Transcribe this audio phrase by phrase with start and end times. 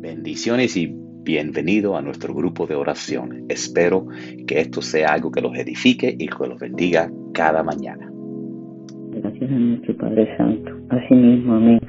[0.00, 3.46] Bendiciones y bienvenido a nuestro grupo de oración.
[3.48, 4.06] Espero
[4.46, 8.08] que esto sea algo que los edifique y que los bendiga cada mañana.
[9.10, 10.70] Gracias a nuestro Padre Santo.
[10.90, 11.80] Así mismo, amén.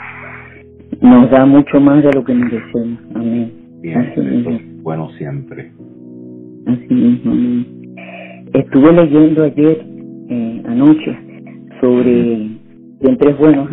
[1.01, 2.99] Nos da mucho más de lo que merecemos.
[3.13, 3.53] Amén.
[3.79, 5.71] Bien, Así bueno siempre.
[6.65, 7.67] Así mismo, amén.
[8.55, 9.85] Estuve leyendo ayer,
[10.29, 11.15] eh, anoche,
[11.79, 12.57] sobre,
[13.01, 13.69] siempre es bueno,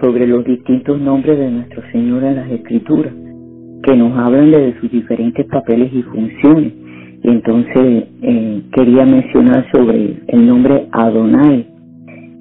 [0.00, 3.23] sobre los distintos nombres de nuestro Señor en las Escrituras
[3.84, 6.72] que nos hablan de sus diferentes papeles y funciones.
[7.22, 11.66] Entonces eh, quería mencionar sobre el nombre Adonai,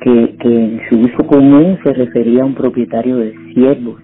[0.02, 4.02] que, que en su uso común se refería a un propietario de siervos.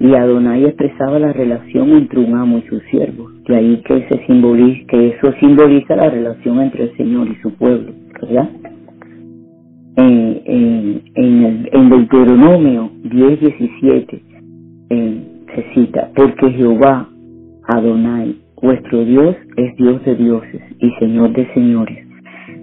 [0.00, 3.30] Y Adonai expresaba la relación entre un amo y su siervo.
[3.48, 7.52] De ahí que, se simboliza, que eso simboliza la relación entre el Señor y su
[7.54, 8.50] pueblo, ¿verdad?
[9.96, 14.22] En, en, en, el, en Deuteronomio 10, 17,
[16.14, 17.08] porque Jehová,
[17.68, 22.06] Adonai, vuestro Dios es Dios de dioses y Señor de señores,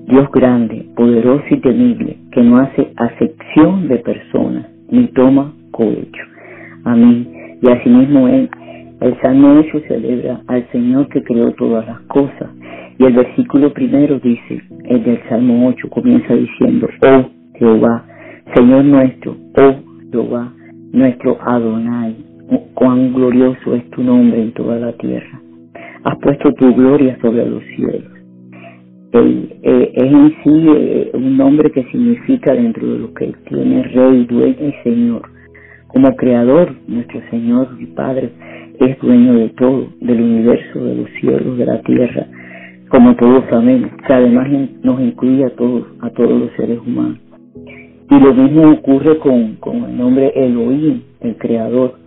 [0.08, 6.23] Dios grande, poderoso y temible, que no hace acepción de personas, ni toma cohecho.
[6.84, 7.58] Amén.
[7.62, 8.50] Y asimismo el
[9.22, 12.50] Salmo 8 celebra al Señor que creó todas las cosas.
[12.98, 18.06] Y el versículo primero dice, el del Salmo 8 comienza diciendo, oh Jehová,
[18.56, 19.76] Señor nuestro, oh
[20.12, 20.52] Jehová,
[20.92, 22.28] nuestro Adonai,
[22.80, 25.41] cuán glorioso es tu nombre en toda la tierra.
[26.05, 28.09] Has puesto tu gloria sobre los cielos.
[29.11, 33.83] Eh, es en sí eh, un nombre que significa dentro de lo que él tiene
[33.83, 35.23] rey, dueño y señor.
[35.88, 38.30] Como creador, nuestro Señor y Padre
[38.80, 42.27] es dueño de todo, del universo, de los cielos, de la tierra,
[42.89, 44.47] como todos sabemos, que además
[44.83, 47.19] nos incluye a todos, a todos los seres humanos.
[48.09, 51.98] Y lo mismo ocurre con, con el nombre Elohim, el creador,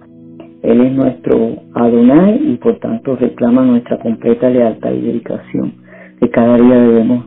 [0.63, 5.73] él es nuestro Adonai y por tanto reclama nuestra completa lealtad y dedicación,
[6.21, 7.27] que cada día debemos,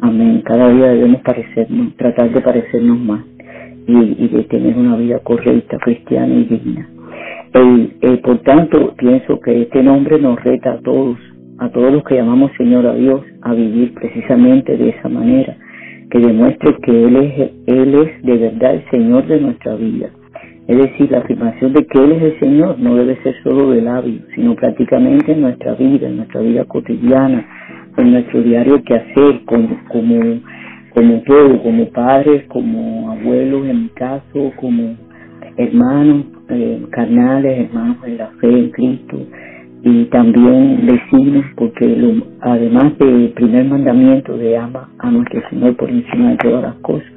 [0.00, 3.24] amén, cada día debemos parecernos, tratar de parecernos más
[3.86, 6.88] y, de tener una vida correcta, cristiana y digna.
[8.22, 11.18] por tanto, pienso que este nombre nos reta a todos,
[11.58, 15.54] a todos los que llamamos Señor a Dios, a vivir precisamente de esa manera,
[16.10, 20.10] que demuestre que Él es, Él es de verdad el Señor de nuestra vida
[20.70, 23.82] es decir, la afirmación de que Él es el Señor no debe ser solo de
[23.82, 27.44] labios, sino prácticamente en nuestra vida, en nuestra vida cotidiana,
[27.96, 34.52] en nuestro diario que hacer, como, como, todo, como padres, como abuelos en mi caso,
[34.60, 34.94] como
[35.56, 39.26] hermanos eh, carnales, hermanos en la fe en Cristo,
[39.82, 46.30] y también vecinos, porque además del primer mandamiento de ama a nuestro Señor por encima
[46.30, 47.10] de todas las cosas,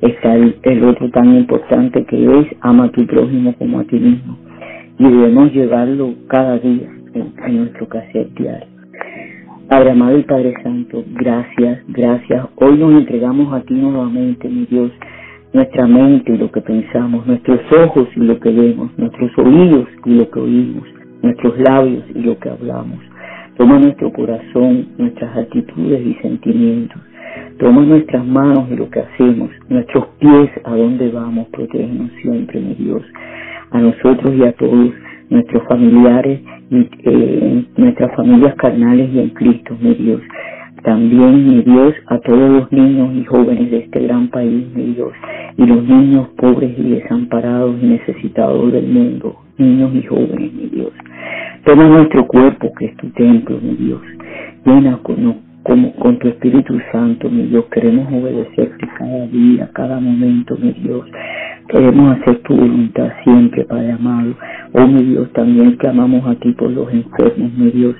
[0.00, 4.36] está el, otro tan importante que es ama a tu prójimo como a ti mismo.
[4.98, 8.66] Y debemos llevarlo cada día en, nuestro caser diario.
[9.68, 12.46] Padre amado y Padre Santo, gracias, gracias.
[12.56, 14.92] Hoy nos entregamos a ti nuevamente, mi Dios,
[15.52, 20.14] nuestra mente y lo que pensamos, nuestros ojos y lo que vemos, nuestros oídos y
[20.14, 20.84] lo que oímos,
[21.22, 22.98] nuestros labios y lo que hablamos.
[23.56, 27.00] Toma nuestro corazón, nuestras actitudes y sentimientos
[27.58, 32.74] Toma nuestras manos y lo que hacemos, nuestros pies a dónde vamos, protégenos siempre, mi
[32.74, 33.02] Dios,
[33.70, 34.90] a nosotros y a todos
[35.30, 36.40] nuestros familiares
[36.70, 40.20] y eh, nuestras familias carnales y en Cristo, mi Dios.
[40.82, 45.12] También, mi Dios, a todos los niños y jóvenes de este gran país, mi Dios,
[45.56, 50.92] y los niños pobres y desamparados y necesitados del mundo, niños y jóvenes, mi Dios.
[51.64, 54.02] Toma nuestro cuerpo, que es tu templo, mi Dios.
[54.64, 57.64] Llena con, como con tu Espíritu Santo, mi Dios.
[57.72, 61.04] Queremos obedecerte cada día, cada momento, mi Dios.
[61.68, 64.32] Queremos hacer tu voluntad siempre, Padre amado.
[64.74, 67.96] Oh, mi Dios, también clamamos a ti por los enfermos, mi Dios.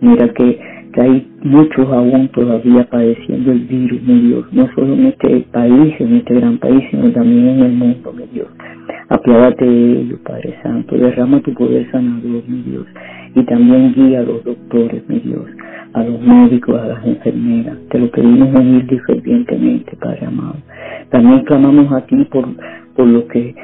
[0.00, 4.46] Mira que, hay muchos aún todavía padeciendo el virus, mi Dios.
[4.52, 8.24] No solo en este país, en este gran país, sino también en el mundo, mi
[8.32, 8.48] Dios.
[9.10, 10.96] Apiádate de ellos, Padre Santo.
[10.96, 12.86] Derrama tu poder sanador, mi Dios.
[13.34, 15.44] Y también guía a los doctores, mi Dios
[15.92, 17.76] a los médicos, a las enfermeras.
[17.90, 20.56] Te lo pedimos humilde y fervientemente, Padre amado.
[21.10, 22.46] También clamamos a ti por,
[22.94, 23.54] por los que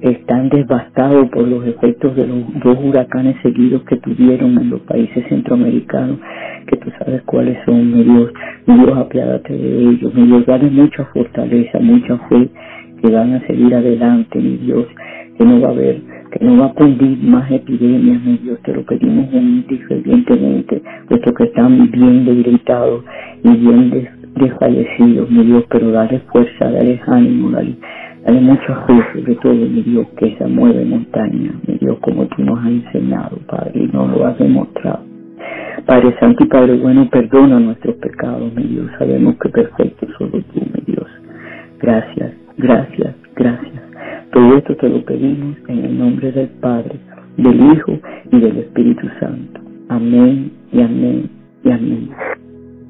[0.00, 5.24] están devastados por los efectos de los dos huracanes seguidos que tuvieron en los países
[5.28, 6.18] centroamericanos,
[6.66, 8.30] que tú sabes cuáles son, mi Dios.
[8.66, 10.14] Mi Dios, apiádate de ellos.
[10.14, 12.48] Mi Dios, dale mucha fortaleza, mucha fe,
[13.02, 14.86] que van a seguir adelante, mi Dios,
[15.38, 16.02] que no va a haber
[16.34, 19.28] que no va a cundir más epidemias, mi Dios, te lo pedimos
[19.88, 23.04] fervientemente, puesto que están bien debilitados
[23.44, 27.76] y bien desfallecidos, mi Dios, pero dale fuerza, dale ánimo, dale,
[28.26, 32.42] dale mucha fe sobre todo, mi Dios, que se mueve montaña, mi Dios, como tú
[32.42, 35.04] nos has enseñado, Padre, y no lo has demostrado.
[35.86, 38.90] Padre Santo y Padre Bueno, perdona nuestros pecados, mi Dios.
[38.98, 41.06] Sabemos que perfecto solo tú, mi Dios.
[41.78, 43.83] Gracias, gracias, gracias.
[44.34, 46.98] Todo esto te lo pedimos en el nombre del Padre,
[47.36, 47.92] del Hijo
[48.32, 49.60] y del Espíritu Santo.
[49.88, 51.30] Amén y amén
[51.62, 52.10] y amén.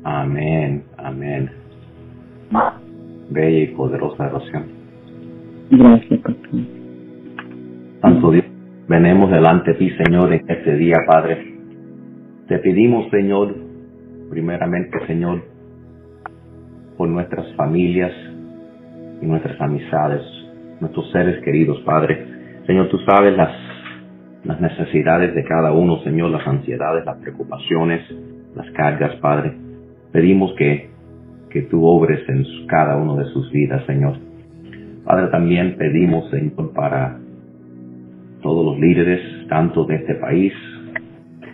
[0.04, 1.50] Amén, amén.
[3.28, 4.64] Bella y poderosa oración.
[5.70, 6.38] Gracias, Papá.
[8.00, 8.46] Santo Dios,
[8.88, 11.58] venemos delante de ti, Señor, en este día, Padre.
[12.48, 13.54] Te pedimos, Señor,
[14.30, 15.42] primeramente, Señor,
[16.96, 18.12] por nuestras familias
[19.20, 20.22] y nuestras amistades,
[20.80, 22.26] nuestros seres queridos, Padre.
[22.66, 23.52] Señor, tú sabes las,
[24.44, 28.02] las necesidades de cada uno, Señor, las ansiedades, las preocupaciones,
[28.54, 29.52] las cargas, Padre.
[30.12, 30.90] Pedimos que,
[31.50, 34.16] que tú obres en cada uno de sus vidas, Señor.
[35.04, 37.18] Padre, también pedimos, Señor, para
[38.42, 40.52] todos los líderes, tanto de este país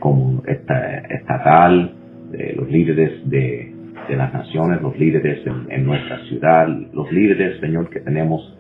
[0.01, 1.95] como estatal,
[2.31, 3.75] de los líderes de,
[4.09, 8.59] las naciones, los líderes en, nuestra ciudad, los líderes, Señor, que tenemos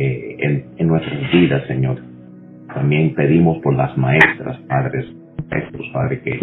[0.00, 1.98] eh, en, en nuestras vidas, Señor.
[2.72, 5.04] También pedimos por las maestras, padres,
[5.50, 6.38] maestros, Padre, que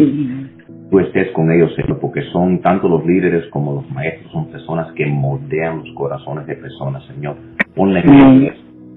[0.90, 4.92] tú estés con ellos, Señor, porque son tanto los líderes como los maestros, son personas
[4.92, 7.36] que moldean los corazones de personas, Señor.
[7.74, 8.52] Ponle en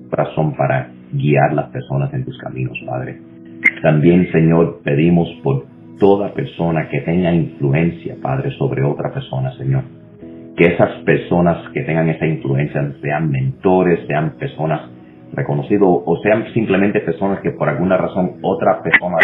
[0.10, 3.20] corazón para guiar las personas en tus caminos, Padre.
[3.82, 5.66] También, Señor, pedimos por
[6.00, 9.84] toda persona que tenga influencia, Padre, sobre otra persona, Señor.
[10.58, 14.82] Que esas personas que tengan esa influencia sean mentores, sean personas
[15.34, 19.18] reconocidas o sean simplemente personas que por alguna razón otra persona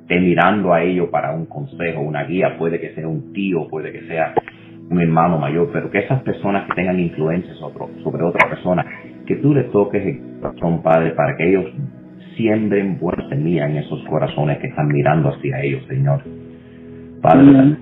[0.00, 3.92] esté mirando a ellos para un consejo, una guía, puede que sea un tío, puede
[3.92, 4.34] que sea
[4.90, 8.84] un hermano mayor, pero que esas personas que tengan influencia sobre, sobre otra persona,
[9.26, 11.66] que tú le toques el corazón, Padre, para que ellos
[12.36, 16.22] siembren buena semilla en esos corazones que están mirando hacia ellos, Señor.
[17.22, 17.76] Padre,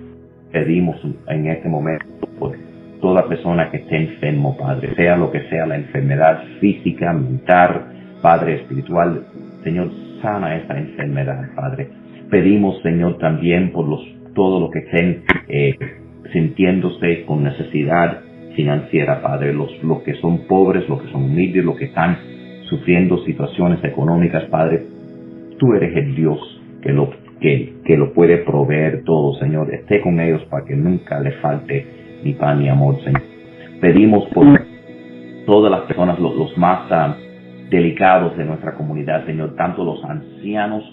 [0.52, 0.96] pedimos
[1.28, 2.04] en este momento
[2.38, 2.54] por
[3.00, 7.86] toda persona que esté enfermo, Padre, sea lo que sea la enfermedad física, mental,
[8.22, 9.24] Padre espiritual,
[9.62, 9.90] Señor,
[10.22, 11.88] sana esta enfermedad, Padre.
[12.30, 14.00] Pedimos, Señor, también por los
[14.34, 15.74] todos los que estén eh,
[16.32, 18.20] sintiéndose con necesidad
[18.54, 22.18] financiera, Padre, los, los que son pobres, los que son humildes, los que están
[22.68, 24.84] sufriendo situaciones económicas, Padre,
[25.58, 26.38] tú eres el Dios
[26.82, 27.10] que lo,
[27.40, 29.72] que, que lo puede proveer todo, Señor.
[29.74, 33.22] Esté con ellos para que nunca le falte ni pan ni amor, Señor.
[33.80, 34.46] Pedimos por
[35.46, 37.16] todas las personas, los, más ah,
[37.70, 40.84] delicados de nuestra comunidad, Señor, tanto los ancianos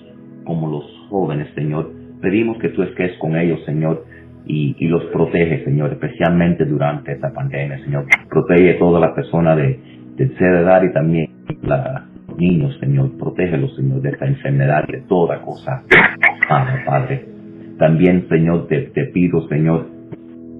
[0.46, 1.92] como los jóvenes, Señor.
[2.22, 4.06] Pedimos que tú estés con ellos, Señor,
[4.46, 8.06] y, y los protege, Señor, especialmente durante esta pandemia, Señor.
[8.30, 9.80] Protege a todas las personas de,
[10.16, 13.18] tercera edad y también los niños, Señor.
[13.18, 15.84] Protégelos, Señor, de esta enfermedad, de toda cosa.
[16.48, 17.26] Padre, Padre.
[17.78, 19.88] También, Señor, te, te pido, Señor,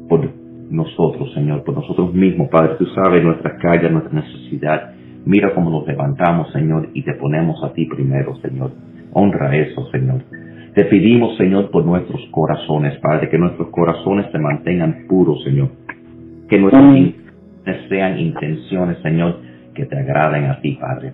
[0.10, 0.45] por
[0.76, 2.76] nosotros, Señor, por nosotros mismos, Padre.
[2.78, 4.94] Tú sabes nuestras calles, nuestra necesidad.
[5.26, 8.72] Mira cómo nos levantamos, Señor, y te ponemos a ti primero, Señor.
[9.14, 10.22] Honra eso, Señor.
[10.74, 15.70] Te pedimos, Señor, por nuestros corazones, Padre, que nuestros corazones se mantengan puros, Señor.
[16.50, 19.40] Que nuestras intenciones sean intenciones, Señor,
[19.74, 21.14] que te agraden a ti, Padre.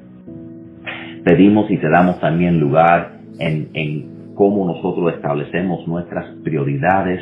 [1.23, 7.21] Pedimos y te damos también lugar en, en cómo nosotros establecemos nuestras prioridades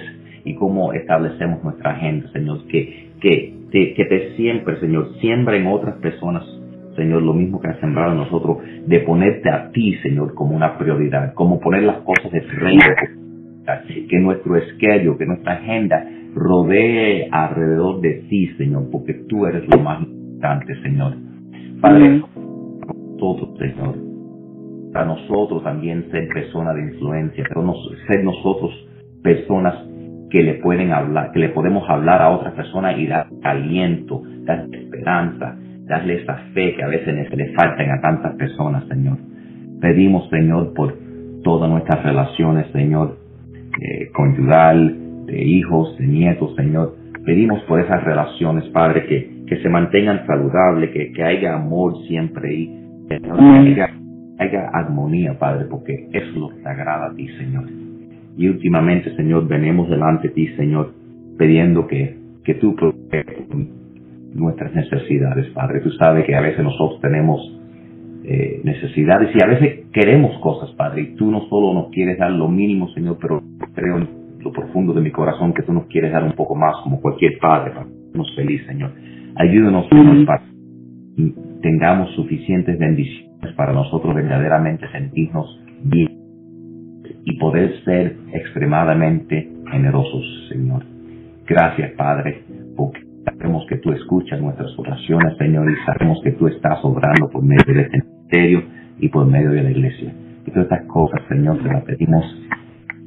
[0.49, 2.65] y cómo establecemos nuestra agenda, Señor.
[2.67, 6.43] Que, que, te, que te siempre, Señor, siembra en otras personas
[6.95, 10.77] Señor, lo mismo que has sembrado en nosotros, de ponerte a ti, Señor, como una
[10.77, 12.81] prioridad, como poner las cosas de reino,
[14.09, 19.79] que nuestro esquello, que nuestra agenda rodee alrededor de ti, Señor, porque tú eres lo
[19.79, 21.13] más importante, Señor.
[21.79, 22.21] Padre,
[23.13, 23.95] nosotros, Señor,
[24.91, 27.73] para nosotros también ser personas de influencia, pero
[28.07, 28.71] ser nosotros
[29.23, 29.88] personas
[30.29, 34.67] que le pueden hablar, que le podemos hablar a otras personas y dar aliento, dar
[34.71, 39.17] esperanza, darle esa fe que a veces le faltan a tantas personas, Señor.
[39.81, 40.95] Pedimos, Señor, por
[41.43, 43.17] todas nuestras relaciones, Señor,
[43.81, 44.95] eh, conyugal,
[45.25, 46.95] de hijos, de nietos, Señor.
[47.25, 52.53] Pedimos por esas relaciones, Padre, que, que se mantengan saludables, que, que haya amor siempre
[52.53, 52.67] y
[53.07, 53.89] que haya,
[54.38, 57.88] haya armonía, Padre, porque eso es lo que te agrada a ti, Señor.
[58.39, 60.93] Y últimamente, Señor, venimos delante de ti, Señor,
[61.38, 62.15] pidiendo que,
[62.46, 62.74] que tú
[64.34, 65.81] nuestras necesidades, Padre.
[65.81, 67.41] Tú sabes que a veces nosotros tenemos
[68.24, 72.31] eh, necesidades y a veces queremos cosas, Padre, y tú no solo nos quieres dar
[72.31, 73.43] lo mínimo, Señor, pero
[73.75, 74.08] creo en
[74.39, 77.39] lo profundo de mi corazón que tú nos quieres dar un poco más como cualquier
[77.39, 78.91] Padre, para que feliz, Señor.
[79.36, 80.43] Ayúdanos, Señor, para
[81.17, 85.60] que tengamos suficientes bendiciones para nosotros verdaderamente sentirnos.
[87.25, 90.83] Y poder ser extremadamente generosos, Señor.
[91.47, 92.43] Gracias, Padre,
[92.75, 97.43] porque sabemos que tú escuchas nuestras oraciones, Señor, y sabemos que tú estás obrando por
[97.43, 98.63] medio de este ministerio
[98.99, 100.13] y por medio de la iglesia.
[100.45, 102.25] Y todas estas cosas, Señor, te las pedimos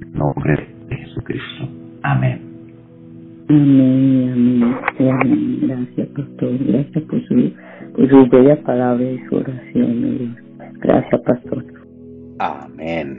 [0.03, 1.69] en nombre de Jesucristo.
[2.03, 2.53] Amén.
[3.49, 6.59] Amén, amén, Gracias, pastor.
[6.67, 7.53] Gracias por su,
[7.95, 10.37] por su bella palabra y su oración,
[10.81, 11.65] Gracias, pastor.
[12.39, 13.19] Amén.